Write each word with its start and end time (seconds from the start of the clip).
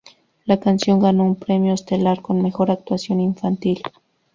La 0.47 0.59
canción 0.59 0.99
ganó 0.99 1.23
un 1.25 1.35
Premio 1.35 1.77
Stellar 1.77 2.23
por 2.23 2.35
Mejor 2.35 2.71
actuación 2.71 3.19
infantil. 3.21 3.83